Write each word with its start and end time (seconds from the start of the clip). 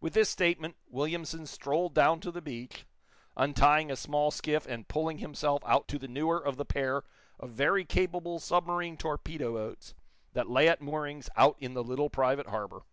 With 0.00 0.14
this 0.14 0.30
statement, 0.30 0.76
Williamson 0.88 1.44
strolled 1.44 1.92
down 1.92 2.20
to 2.20 2.30
the 2.30 2.40
beach, 2.40 2.86
untying 3.36 3.90
a 3.90 3.94
small 3.96 4.30
skiff 4.30 4.64
and 4.64 4.88
pulling 4.88 5.18
himself 5.18 5.62
out 5.66 5.86
to 5.88 5.98
the 5.98 6.08
newer 6.08 6.38
of 6.42 6.56
the 6.56 6.64
pair 6.64 7.02
of 7.38 7.50
very 7.50 7.84
capable 7.84 8.38
submarine 8.38 8.96
torpedo 8.96 9.52
boats 9.52 9.92
that 10.32 10.48
lay 10.48 10.66
at 10.66 10.80
moorings 10.80 11.28
out 11.36 11.56
in 11.58 11.74
the 11.74 11.84
little 11.84 12.08
private 12.08 12.46
harbor. 12.46 12.84